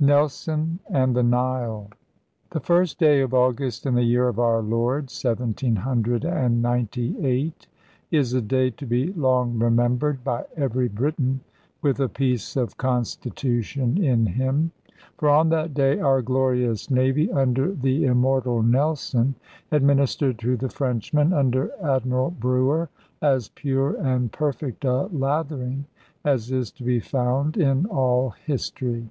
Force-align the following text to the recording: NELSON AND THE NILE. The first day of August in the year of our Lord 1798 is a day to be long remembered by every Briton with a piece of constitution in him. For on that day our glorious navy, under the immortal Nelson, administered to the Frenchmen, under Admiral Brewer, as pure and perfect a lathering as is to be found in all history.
NELSON 0.00 0.78
AND 0.88 1.16
THE 1.16 1.24
NILE. 1.24 1.90
The 2.50 2.60
first 2.60 3.00
day 3.00 3.20
of 3.20 3.34
August 3.34 3.84
in 3.84 3.96
the 3.96 4.04
year 4.04 4.28
of 4.28 4.38
our 4.38 4.62
Lord 4.62 5.10
1798 5.10 7.66
is 8.12 8.32
a 8.32 8.40
day 8.40 8.70
to 8.70 8.86
be 8.86 9.12
long 9.14 9.58
remembered 9.58 10.22
by 10.22 10.44
every 10.56 10.86
Briton 10.86 11.40
with 11.82 11.98
a 11.98 12.08
piece 12.08 12.54
of 12.54 12.76
constitution 12.76 14.00
in 14.00 14.24
him. 14.26 14.70
For 15.16 15.28
on 15.28 15.48
that 15.48 15.74
day 15.74 15.98
our 15.98 16.22
glorious 16.22 16.88
navy, 16.92 17.32
under 17.32 17.74
the 17.74 18.04
immortal 18.04 18.62
Nelson, 18.62 19.34
administered 19.72 20.38
to 20.38 20.56
the 20.56 20.68
Frenchmen, 20.70 21.32
under 21.32 21.72
Admiral 21.82 22.30
Brewer, 22.30 22.88
as 23.20 23.48
pure 23.48 23.94
and 23.96 24.30
perfect 24.30 24.84
a 24.84 25.06
lathering 25.08 25.86
as 26.24 26.52
is 26.52 26.70
to 26.70 26.84
be 26.84 27.00
found 27.00 27.56
in 27.56 27.84
all 27.86 28.30
history. 28.30 29.10